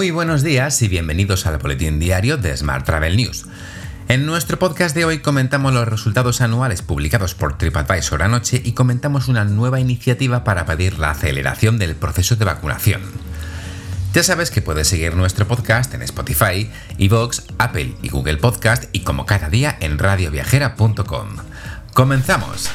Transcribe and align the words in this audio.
Muy 0.00 0.12
buenos 0.12 0.42
días 0.42 0.80
y 0.80 0.88
bienvenidos 0.88 1.44
al 1.44 1.58
boletín 1.58 1.98
diario 1.98 2.38
de 2.38 2.56
Smart 2.56 2.86
Travel 2.86 3.18
News. 3.18 3.44
En 4.08 4.24
nuestro 4.24 4.58
podcast 4.58 4.96
de 4.96 5.04
hoy 5.04 5.18
comentamos 5.18 5.74
los 5.74 5.86
resultados 5.86 6.40
anuales 6.40 6.80
publicados 6.80 7.34
por 7.34 7.58
TripAdvisor 7.58 8.22
anoche 8.22 8.62
y 8.64 8.72
comentamos 8.72 9.28
una 9.28 9.44
nueva 9.44 9.78
iniciativa 9.78 10.42
para 10.42 10.64
pedir 10.64 10.98
la 10.98 11.10
aceleración 11.10 11.78
del 11.78 11.96
proceso 11.96 12.34
de 12.36 12.46
vacunación. 12.46 13.02
Ya 14.14 14.22
sabes 14.22 14.50
que 14.50 14.62
puedes 14.62 14.88
seguir 14.88 15.14
nuestro 15.16 15.46
podcast 15.46 15.92
en 15.92 16.00
Spotify, 16.00 16.70
Evox, 16.96 17.42
Apple 17.58 17.94
y 18.00 18.08
Google 18.08 18.38
Podcast 18.38 18.84
y 18.94 19.00
como 19.00 19.26
cada 19.26 19.50
día 19.50 19.76
en 19.80 19.98
radioviajera.com. 19.98 21.28
¡Comenzamos! 21.92 22.70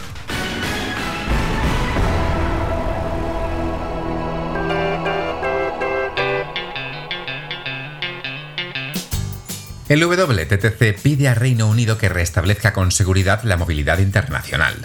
El 9.88 10.04
WTTC 10.04 11.00
pide 11.00 11.28
a 11.28 11.36
Reino 11.36 11.68
Unido 11.68 12.00
que 12.00 12.10
restablezca 12.10 12.74
con 12.74 12.92
seguridad 12.92 13.44
la 13.44 13.56
movilidad 13.56 14.00
internacional. 14.00 14.76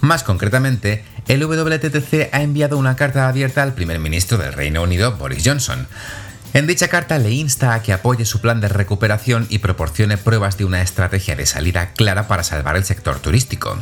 Más 0.00 0.22
concretamente, 0.22 1.04
el 1.26 1.42
WTTC 1.44 2.28
ha 2.32 2.42
enviado 2.42 2.78
una 2.78 2.94
carta 2.94 3.28
abierta 3.28 3.64
al 3.64 3.74
primer 3.74 3.98
ministro 3.98 4.38
del 4.38 4.52
Reino 4.52 4.82
Unido, 4.82 5.16
Boris 5.16 5.42
Johnson. 5.44 5.88
En 6.54 6.68
dicha 6.68 6.86
carta 6.86 7.18
le 7.18 7.32
insta 7.32 7.74
a 7.74 7.82
que 7.82 7.92
apoye 7.92 8.24
su 8.24 8.40
plan 8.40 8.60
de 8.60 8.68
recuperación 8.68 9.46
y 9.48 9.58
proporcione 9.58 10.18
pruebas 10.18 10.56
de 10.56 10.66
una 10.66 10.82
estrategia 10.82 11.34
de 11.34 11.46
salida 11.46 11.92
clara 11.94 12.28
para 12.28 12.44
salvar 12.44 12.76
el 12.76 12.84
sector 12.84 13.18
turístico. 13.18 13.76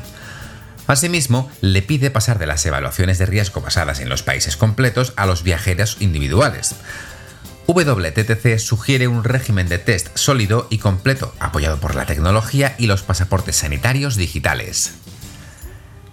Asimismo, 0.87 1.51
le 1.61 1.83
pide 1.83 2.11
pasar 2.11 2.38
de 2.38 2.47
las 2.47 2.65
evaluaciones 2.65 3.19
de 3.19 3.27
riesgo 3.27 3.61
basadas 3.61 4.01
en 4.01 4.09
los 4.09 4.23
países 4.23 4.57
completos 4.57 5.13
a 5.16 5.27
los 5.27 5.43
viajeros 5.43 5.99
individuales, 6.01 6.77
WTTC 7.73 8.59
sugiere 8.59 9.07
un 9.07 9.23
régimen 9.23 9.68
de 9.68 9.79
test 9.79 10.09
sólido 10.16 10.66
y 10.71 10.79
completo 10.79 11.32
apoyado 11.38 11.79
por 11.79 11.95
la 11.95 12.04
tecnología 12.04 12.74
y 12.79 12.87
los 12.87 13.02
pasaportes 13.02 13.57
sanitarios 13.57 14.16
digitales. 14.16 14.95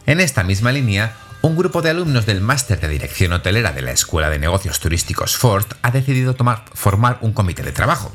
En 0.05 0.19
esta 0.19 0.43
misma 0.43 0.71
línea, 0.71 1.15
un 1.41 1.55
grupo 1.55 1.81
de 1.81 1.89
alumnos 1.89 2.27
del 2.27 2.41
máster 2.41 2.79
de 2.79 2.89
dirección 2.89 3.33
hotelera 3.33 3.71
de 3.71 3.81
la 3.81 3.91
Escuela 3.91 4.29
de 4.29 4.37
Negocios 4.37 4.79
Turísticos 4.79 5.35
Forst 5.35 5.73
ha 5.81 5.89
decidido 5.89 6.35
formar 6.73 7.17
un 7.21 7.33
comité 7.33 7.63
de 7.63 7.71
trabajo. 7.71 8.11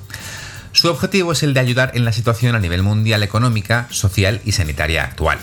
Su 0.71 0.89
objetivo 0.89 1.33
es 1.33 1.43
el 1.43 1.53
de 1.53 1.61
ayudar 1.61 1.93
en 1.95 2.05
la 2.05 2.13
situación 2.13 2.55
a 2.55 2.61
nivel 2.61 2.83
mundial 2.83 3.25
económica, 3.25 3.89
social 3.91 4.41
y 4.45 4.53
sanitaria 4.53 5.05
actual. 5.05 5.39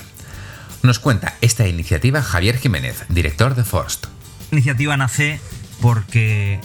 Nos 0.84 1.00
cuenta 1.00 1.36
esta 1.42 1.68
iniciativa 1.68 2.22
Javier 2.22 2.58
Jiménez, 2.58 3.04
director 3.10 3.56
de 3.56 3.66
Forst. 3.66 4.06
La 4.52 4.58
iniciativa 4.58 4.96
nace 4.96 5.42
porque 5.82 6.62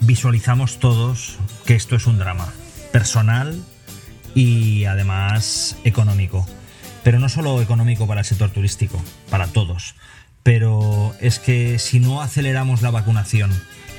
visualizamos 0.00 0.78
todos 0.78 1.38
que 1.64 1.74
esto 1.74 1.96
es 1.96 2.06
un 2.06 2.18
drama 2.18 2.52
personal 2.92 3.58
y 4.34 4.84
además 4.84 5.76
económico. 5.84 6.46
Pero 7.02 7.18
no 7.18 7.28
solo 7.28 7.62
económico 7.62 8.06
para 8.06 8.20
el 8.20 8.26
sector 8.26 8.50
turístico, 8.50 9.02
para 9.30 9.46
todos. 9.46 9.94
Pero 10.42 11.14
es 11.20 11.38
que 11.38 11.78
si 11.78 12.00
no 12.00 12.22
aceleramos 12.22 12.82
la 12.82 12.90
vacunación 12.90 13.50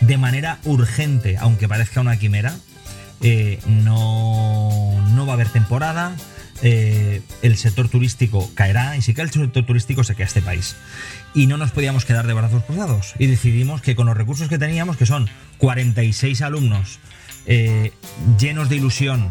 de 0.01 0.17
manera 0.17 0.59
urgente, 0.65 1.37
aunque 1.37 1.67
parezca 1.67 2.01
una 2.01 2.17
quimera, 2.17 2.53
eh, 3.21 3.59
no, 3.67 4.99
no 5.09 5.25
va 5.25 5.33
a 5.33 5.35
haber 5.35 5.49
temporada, 5.49 6.15
eh, 6.61 7.21
el 7.41 7.57
sector 7.57 7.89
turístico 7.89 8.49
caerá 8.53 8.95
y 8.95 9.01
si 9.01 9.13
cae 9.13 9.25
el 9.25 9.31
sector 9.31 9.65
turístico 9.65 10.03
se 10.03 10.15
queda 10.15 10.27
este 10.27 10.41
país. 10.41 10.75
Y 11.33 11.47
no 11.47 11.57
nos 11.57 11.71
podíamos 11.71 12.05
quedar 12.05 12.27
de 12.27 12.33
brazos 12.33 12.63
cruzados 12.63 13.13
y 13.17 13.27
decidimos 13.27 13.81
que 13.81 13.95
con 13.95 14.07
los 14.07 14.17
recursos 14.17 14.47
que 14.47 14.57
teníamos, 14.57 14.97
que 14.97 15.05
son 15.05 15.29
46 15.57 16.41
alumnos 16.41 16.99
eh, 17.45 17.91
llenos 18.39 18.69
de 18.69 18.75
ilusión 18.75 19.29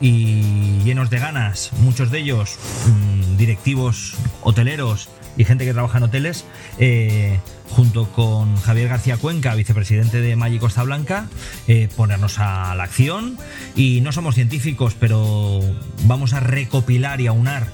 y 0.00 0.78
llenos 0.84 1.10
de 1.10 1.18
ganas, 1.18 1.70
muchos 1.80 2.10
de 2.10 2.20
ellos 2.20 2.56
mm, 2.86 3.36
directivos 3.36 4.14
hoteleros 4.42 5.08
y 5.38 5.44
gente 5.44 5.64
que 5.64 5.72
trabaja 5.72 5.98
en 5.98 6.04
hoteles, 6.04 6.44
eh, 6.78 7.38
junto 7.70 8.10
con 8.10 8.56
Javier 8.56 8.88
García 8.88 9.16
Cuenca, 9.16 9.54
vicepresidente 9.54 10.20
de 10.20 10.36
Maggi 10.36 10.58
Costa 10.58 10.82
Blanca, 10.82 11.28
eh, 11.68 11.88
ponernos 11.96 12.40
a 12.40 12.74
la 12.74 12.82
acción. 12.82 13.38
Y 13.76 14.00
no 14.02 14.12
somos 14.12 14.34
científicos, 14.34 14.96
pero 14.98 15.60
vamos 16.02 16.32
a 16.34 16.40
recopilar 16.40 17.20
y 17.20 17.28
aunar 17.28 17.68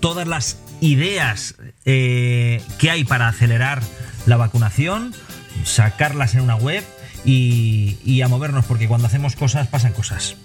todas 0.00 0.26
las 0.26 0.58
ideas 0.80 1.54
eh, 1.84 2.60
que 2.78 2.90
hay 2.90 3.04
para 3.04 3.28
acelerar 3.28 3.82
la 4.26 4.36
vacunación, 4.36 5.14
sacarlas 5.62 6.34
en 6.34 6.40
una 6.40 6.56
web 6.56 6.82
y 7.24 8.20
a 8.22 8.28
movernos, 8.28 8.64
porque 8.64 8.88
cuando 8.88 9.06
hacemos 9.06 9.36
cosas 9.36 9.68
pasan 9.68 9.92
cosas. 9.92 10.36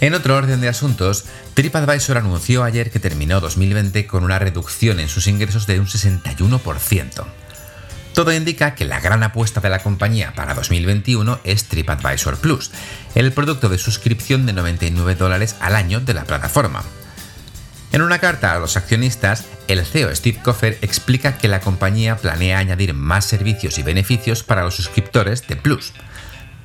En 0.00 0.14
otro 0.14 0.36
orden 0.36 0.60
de 0.60 0.68
asuntos, 0.68 1.24
TripAdvisor 1.54 2.18
anunció 2.18 2.64
ayer 2.64 2.90
que 2.90 3.00
terminó 3.00 3.40
2020 3.40 4.06
con 4.06 4.24
una 4.24 4.38
reducción 4.38 5.00
en 5.00 5.08
sus 5.08 5.26
ingresos 5.26 5.66
de 5.66 5.80
un 5.80 5.86
61%. 5.86 7.24
Todo 8.12 8.32
indica 8.32 8.74
que 8.74 8.84
la 8.84 9.00
gran 9.00 9.22
apuesta 9.22 9.60
de 9.60 9.70
la 9.70 9.78
compañía 9.78 10.32
para 10.34 10.54
2021 10.54 11.40
es 11.44 11.64
TripAdvisor 11.64 12.38
Plus, 12.38 12.70
el 13.14 13.32
producto 13.32 13.68
de 13.68 13.78
suscripción 13.78 14.46
de 14.46 14.52
99 14.52 15.14
dólares 15.14 15.56
al 15.60 15.76
año 15.76 16.00
de 16.00 16.14
la 16.14 16.24
plataforma. 16.24 16.82
En 17.92 18.02
una 18.02 18.18
carta 18.18 18.52
a 18.52 18.58
los 18.58 18.76
accionistas, 18.76 19.44
el 19.68 19.84
CEO 19.84 20.14
Steve 20.14 20.40
Koffer 20.42 20.78
explica 20.82 21.38
que 21.38 21.48
la 21.48 21.60
compañía 21.60 22.16
planea 22.16 22.58
añadir 22.58 22.92
más 22.92 23.24
servicios 23.24 23.78
y 23.78 23.82
beneficios 23.82 24.42
para 24.42 24.64
los 24.64 24.76
suscriptores 24.76 25.46
de 25.46 25.56
Plus. 25.56 25.92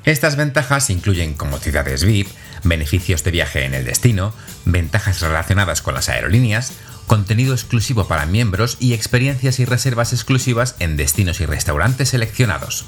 Estas 0.03 0.35
ventajas 0.35 0.89
incluyen 0.89 1.35
comodidades 1.35 2.03
VIP, 2.03 2.28
beneficios 2.63 3.23
de 3.23 3.31
viaje 3.31 3.66
en 3.66 3.75
el 3.75 3.85
destino, 3.85 4.34
ventajas 4.66 5.22
relacionadas 5.22 5.81
con 5.81 5.94
las 5.94 6.09
aerolíneas, 6.09 6.73
contenido 7.06 7.53
exclusivo 7.53 8.07
para 8.07 8.25
miembros 8.25 8.78
y 8.79 8.94
experiencias 8.94 9.59
y 9.59 9.66
reservas 9.66 10.13
exclusivas 10.13 10.75
en 10.79 10.97
destinos 10.97 11.40
y 11.41 11.45
restaurantes 11.45 12.09
seleccionados. 12.09 12.85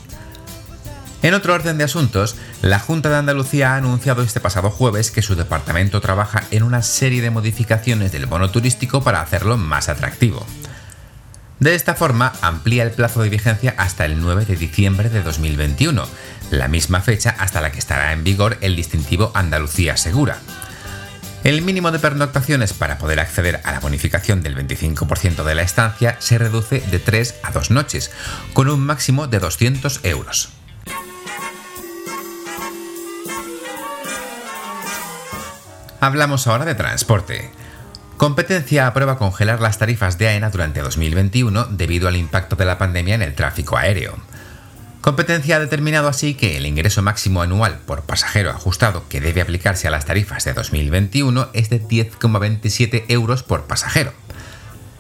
En 1.22 1.34
otro 1.34 1.54
orden 1.54 1.78
de 1.78 1.86
asuntos, 1.86 2.36
la 2.62 2.80
Junta 2.80 3.10
de 3.10 3.16
Andalucía 3.16 3.74
ha 3.74 3.78
anunciado 3.78 4.24
este 4.24 4.42
pasado 4.42 4.70
jueves 4.70 5.10
que 5.10 5.22
su 5.22 5.36
departamento 5.36 6.02
trabaja 6.02 6.44
en 6.52 6.64
una 6.64 6.82
serie 6.82 7.22
de 7.22 7.30
modificaciones 7.30 8.12
del 8.12 8.26
bono 8.26 8.50
turístico 8.52 9.04
para 9.04 9.22
hacerlo 9.22 9.58
más 9.58 9.88
atractivo. 9.88 10.46
De 11.64 11.76
esta 11.76 11.96
forma, 11.96 12.34
amplía 12.42 12.84
el 12.84 12.92
plazo 12.92 13.22
de 13.22 13.30
vigencia 13.30 13.74
hasta 13.78 14.04
el 14.04 14.20
9 14.20 14.44
de 14.44 14.58
diciembre 14.58 15.10
de 15.10 15.24
2021, 15.24 16.06
la 16.52 16.68
misma 16.68 17.00
fecha 17.00 17.38
hasta 17.40 17.62
la 17.62 17.72
que 17.72 17.80
estará 17.80 18.12
en 18.12 18.26
vigor 18.26 18.58
el 18.60 18.76
distintivo 18.76 19.32
Andalucía 19.34 19.96
Segura. 19.96 20.40
El 21.46 21.62
mínimo 21.62 21.92
de 21.92 22.00
pernoctaciones 22.00 22.74
para 22.74 22.98
poder 22.98 23.22
acceder 23.22 23.62
a 23.64 23.72
la 23.72 23.80
bonificación 23.80 24.44
del 24.44 24.58
25% 24.58 25.46
de 25.46 25.56
la 25.56 25.62
estancia 25.62 26.18
se 26.20 26.38
reduce 26.38 26.82
de 26.82 27.00
3 27.00 27.36
a 27.44 27.52
2 27.54 27.72
noches, 27.72 28.12
con 28.52 28.68
un 28.68 28.82
máximo 28.82 29.28
de 29.28 29.40
200 29.40 30.02
euros. 30.04 30.50
Hablamos 36.02 36.46
ahora 36.46 36.66
de 36.66 36.76
transporte. 36.76 37.63
Competencia 38.24 38.88
aprueba 38.88 39.18
congelar 39.18 39.60
las 39.60 39.80
tarifas 39.80 40.18
de 40.18 40.30
AENA 40.30 40.50
durante 40.50 40.80
2021 40.80 41.66
debido 41.72 42.08
al 42.08 42.16
impacto 42.16 42.56
de 42.56 42.64
la 42.64 42.78
pandemia 42.78 43.16
en 43.16 43.22
el 43.22 43.36
tráfico 43.36 43.76
aéreo. 43.76 44.18
Competencia 45.02 45.58
ha 45.58 45.60
determinado 45.60 46.08
así 46.08 46.34
que 46.34 46.56
el 46.56 46.66
ingreso 46.66 47.02
máximo 47.02 47.42
anual 47.42 47.80
por 47.86 48.04
pasajero 48.04 48.50
ajustado 48.50 49.10
que 49.10 49.20
debe 49.20 49.42
aplicarse 49.42 49.90
a 49.90 49.92
las 49.92 50.06
tarifas 50.06 50.46
de 50.46 50.54
2021 50.54 51.50
es 51.52 51.70
de 51.70 51.82
10,27 51.82 53.04
euros 53.10 53.44
por 53.44 53.66
pasajero. 53.66 54.14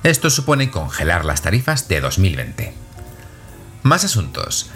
Esto 0.03 0.29
supone 0.29 0.69
congelar 0.69 1.23
las 1.23 1.41
tarifas 1.41 1.87
de 1.87 2.01
2020. 2.01 2.73
Más 3.83 4.03
asuntos. 4.03 4.69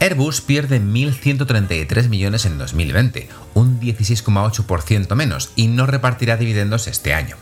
Airbus 0.00 0.42
pierde 0.42 0.82
1.133 0.82 2.10
millones 2.10 2.44
en 2.44 2.58
2020, 2.58 3.30
un 3.54 3.80
16,8% 3.80 5.14
menos, 5.14 5.50
y 5.56 5.68
no 5.68 5.86
repartirá 5.86 6.36
dividendos 6.36 6.88
este 6.88 7.14
año. 7.14 7.38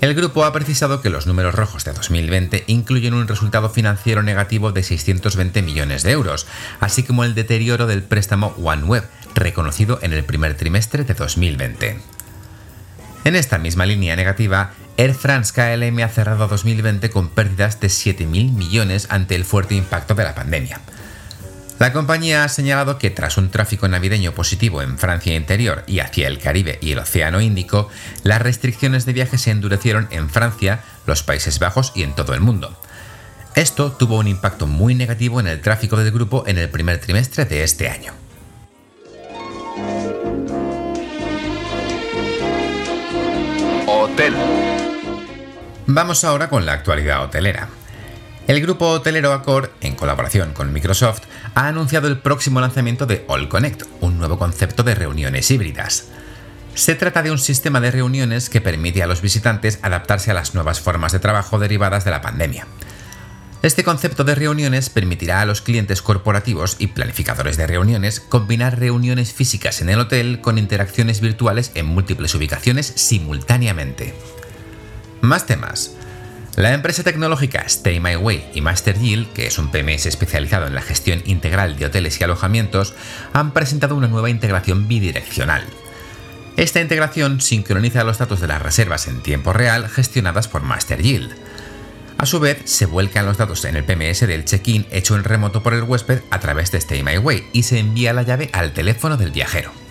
El 0.00 0.14
grupo 0.14 0.44
ha 0.44 0.52
precisado 0.52 1.00
que 1.00 1.08
los 1.08 1.26
números 1.26 1.54
rojos 1.54 1.84
de 1.84 1.92
2020 1.92 2.64
incluyen 2.66 3.14
un 3.14 3.26
resultado 3.26 3.70
financiero 3.70 4.22
negativo 4.22 4.70
de 4.70 4.82
620 4.82 5.62
millones 5.62 6.02
de 6.02 6.12
euros, 6.12 6.46
así 6.80 7.02
como 7.02 7.24
el 7.24 7.34
deterioro 7.34 7.86
del 7.86 8.02
préstamo 8.02 8.54
OneWeb, 8.62 9.04
reconocido 9.34 9.98
en 10.02 10.12
el 10.12 10.22
primer 10.22 10.54
trimestre 10.54 11.04
de 11.04 11.14
2020. 11.14 11.98
En 13.24 13.36
esta 13.36 13.58
misma 13.58 13.86
línea 13.86 14.16
negativa, 14.16 14.72
Air 14.98 15.14
France 15.14 15.52
KLM 15.52 15.98
ha 16.02 16.08
cerrado 16.08 16.46
2020 16.46 17.10
con 17.10 17.28
pérdidas 17.30 17.80
de 17.80 17.88
7.000 17.88 18.52
millones 18.52 19.08
ante 19.10 19.34
el 19.34 19.44
fuerte 19.44 19.74
impacto 19.74 20.14
de 20.14 20.24
la 20.24 20.34
pandemia. 20.34 20.80
La 21.78 21.92
compañía 21.92 22.42
ha 22.42 22.48
señalado 22.48 22.98
que 22.98 23.10
tras 23.10 23.36
un 23.36 23.50
tráfico 23.50 23.86
navideño 23.86 24.32
positivo 24.32 24.80
en 24.80 24.96
Francia 24.96 25.36
interior 25.36 25.84
y 25.86 25.98
hacia 25.98 26.26
el 26.26 26.38
Caribe 26.38 26.78
y 26.80 26.92
el 26.92 26.98
Océano 26.98 27.42
Índico, 27.42 27.90
las 28.22 28.40
restricciones 28.40 29.04
de 29.04 29.12
viaje 29.12 29.36
se 29.36 29.50
endurecieron 29.50 30.08
en 30.10 30.30
Francia, 30.30 30.80
los 31.06 31.22
Países 31.22 31.58
Bajos 31.58 31.92
y 31.94 32.02
en 32.02 32.14
todo 32.14 32.32
el 32.32 32.40
mundo. 32.40 32.80
Esto 33.54 33.92
tuvo 33.92 34.18
un 34.18 34.26
impacto 34.26 34.66
muy 34.66 34.94
negativo 34.94 35.38
en 35.38 35.48
el 35.48 35.60
tráfico 35.60 35.98
del 35.98 36.12
grupo 36.12 36.44
en 36.46 36.56
el 36.56 36.70
primer 36.70 36.98
trimestre 36.98 37.44
de 37.44 37.62
este 37.62 37.90
año. 37.90 38.12
Hotel. 43.86 44.34
Vamos 45.86 46.24
ahora 46.24 46.48
con 46.48 46.64
la 46.64 46.72
actualidad 46.72 47.22
hotelera. 47.22 47.68
El 48.46 48.60
grupo 48.60 48.88
hotelero 48.90 49.32
Accor, 49.32 49.72
en 49.80 49.96
colaboración 49.96 50.52
con 50.52 50.72
Microsoft, 50.72 51.22
ha 51.56 51.66
anunciado 51.66 52.06
el 52.06 52.18
próximo 52.18 52.60
lanzamiento 52.60 53.04
de 53.04 53.24
All 53.26 53.48
Connect, 53.48 53.82
un 54.00 54.18
nuevo 54.18 54.38
concepto 54.38 54.84
de 54.84 54.94
reuniones 54.94 55.50
híbridas. 55.50 56.06
Se 56.74 56.94
trata 56.94 57.24
de 57.24 57.32
un 57.32 57.38
sistema 57.38 57.80
de 57.80 57.90
reuniones 57.90 58.48
que 58.48 58.60
permite 58.60 59.02
a 59.02 59.08
los 59.08 59.20
visitantes 59.20 59.80
adaptarse 59.82 60.30
a 60.30 60.34
las 60.34 60.54
nuevas 60.54 60.78
formas 60.78 61.10
de 61.10 61.18
trabajo 61.18 61.58
derivadas 61.58 62.04
de 62.04 62.12
la 62.12 62.20
pandemia. 62.20 62.68
Este 63.62 63.82
concepto 63.82 64.22
de 64.22 64.36
reuniones 64.36 64.90
permitirá 64.90 65.40
a 65.40 65.46
los 65.46 65.60
clientes 65.60 66.00
corporativos 66.00 66.76
y 66.78 66.88
planificadores 66.88 67.56
de 67.56 67.66
reuniones 67.66 68.20
combinar 68.20 68.78
reuniones 68.78 69.32
físicas 69.32 69.80
en 69.80 69.88
el 69.88 69.98
hotel 69.98 70.40
con 70.40 70.56
interacciones 70.56 71.20
virtuales 71.20 71.72
en 71.74 71.86
múltiples 71.86 72.32
ubicaciones 72.36 72.92
simultáneamente. 72.94 74.14
Más 75.20 75.46
temas. 75.46 75.96
La 76.56 76.72
empresa 76.72 77.02
tecnológica 77.02 77.60
Stay 77.66 78.00
My 78.00 78.16
Way 78.16 78.52
y 78.54 78.62
Master 78.62 78.98
Yield, 78.98 79.30
que 79.34 79.46
es 79.46 79.58
un 79.58 79.70
PMS 79.70 80.06
especializado 80.06 80.66
en 80.66 80.74
la 80.74 80.80
gestión 80.80 81.22
integral 81.26 81.76
de 81.76 81.84
hoteles 81.84 82.18
y 82.18 82.24
alojamientos, 82.24 82.94
han 83.34 83.52
presentado 83.52 83.94
una 83.94 84.08
nueva 84.08 84.30
integración 84.30 84.88
bidireccional. 84.88 85.64
Esta 86.56 86.80
integración 86.80 87.42
sincroniza 87.42 88.04
los 88.04 88.16
datos 88.16 88.40
de 88.40 88.46
las 88.46 88.62
reservas 88.62 89.06
en 89.06 89.22
tiempo 89.22 89.52
real 89.52 89.86
gestionadas 89.90 90.48
por 90.48 90.62
Master 90.62 91.02
Yield. 91.02 91.30
A 92.16 92.24
su 92.24 92.40
vez, 92.40 92.62
se 92.64 92.86
vuelcan 92.86 93.26
los 93.26 93.36
datos 93.36 93.62
en 93.66 93.76
el 93.76 93.84
PMS 93.84 94.20
del 94.20 94.46
check-in 94.46 94.86
hecho 94.90 95.14
en 95.14 95.24
remoto 95.24 95.62
por 95.62 95.74
el 95.74 95.82
huésped 95.82 96.22
a 96.30 96.40
través 96.40 96.72
de 96.72 96.78
Stay 96.78 97.02
My 97.02 97.18
Way 97.18 97.48
y 97.52 97.64
se 97.64 97.78
envía 97.78 98.14
la 98.14 98.22
llave 98.22 98.48
al 98.54 98.72
teléfono 98.72 99.18
del 99.18 99.30
viajero. 99.30 99.85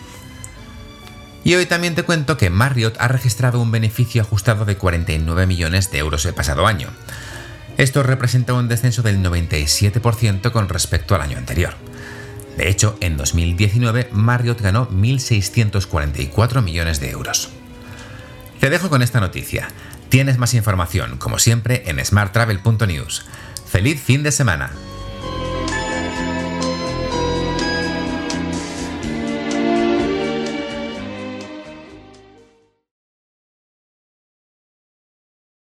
Y 1.45 1.53
hoy 1.53 1.67
también 1.67 1.93
te 1.93 2.01
cuento 2.01 2.37
que 2.37 2.49
Marriott 2.49 2.97
ha 2.99 3.07
registrado 3.07 3.61
un 3.61 3.69
beneficio 3.69 4.23
ajustado 4.23 4.65
de 4.65 4.77
49 4.77 5.45
millones 5.45 5.91
de 5.91 5.99
euros 5.99 6.25
el 6.25 6.33
pasado 6.33 6.65
año. 6.65 6.89
Esto 7.77 8.01
representa 8.01 8.55
un 8.55 8.67
descenso 8.67 9.03
del 9.03 9.21
97% 9.21 10.51
con 10.51 10.69
respecto 10.69 11.13
al 11.13 11.21
año 11.21 11.37
anterior. 11.37 11.75
De 12.57 12.67
hecho, 12.67 12.97
en 12.99 13.15
2019 13.15 14.09
Marriott 14.11 14.59
ganó 14.59 14.89
1.644 14.89 16.63
millones 16.63 16.99
de 16.99 17.11
euros. 17.11 17.51
Te 18.59 18.71
dejo 18.71 18.89
con 18.89 19.03
esta 19.03 19.19
noticia. 19.19 19.67
Tienes 20.09 20.39
más 20.39 20.55
información, 20.55 21.17
como 21.17 21.37
siempre, 21.37 21.83
en 21.85 22.03
smarttravel.news. 22.03 23.23
¡Feliz 23.67 24.01
fin 24.01 24.23
de 24.23 24.31
semana! 24.31 24.71